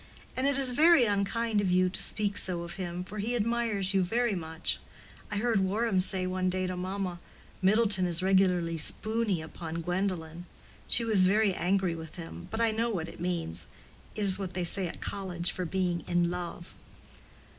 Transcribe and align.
"And 0.35 0.47
it 0.47 0.57
is 0.57 0.71
very 0.71 1.05
unkind 1.05 1.61
of 1.61 1.69
you 1.69 1.87
to 1.87 2.01
speak 2.01 2.35
so 2.35 2.63
of 2.63 2.77
him, 2.77 3.03
for 3.03 3.19
he 3.19 3.35
admires 3.35 3.93
you 3.93 4.01
very 4.01 4.33
much. 4.33 4.79
I 5.29 5.35
heard 5.35 5.59
Warham 5.59 5.99
say 5.99 6.25
one 6.25 6.49
day 6.49 6.65
to 6.65 6.75
mamma, 6.75 7.19
'Middleton 7.61 8.07
is 8.07 8.23
regularly 8.23 8.77
spooney 8.77 9.43
upon 9.43 9.83
Gwendolen.' 9.83 10.47
She 10.87 11.05
was 11.05 11.23
very 11.25 11.53
angry 11.53 11.93
with 11.93 12.15
him; 12.15 12.47
but 12.49 12.59
I 12.59 12.71
know 12.71 12.89
what 12.89 13.09
it 13.09 13.19
means. 13.19 13.67
It 14.15 14.25
is 14.25 14.39
what 14.39 14.53
they 14.55 14.63
say 14.63 14.87
at 14.87 15.01
college 15.01 15.51
for 15.51 15.65
being 15.65 15.99
in 16.07 16.31
love." 16.31 16.73